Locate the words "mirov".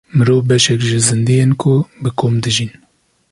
0.17-0.39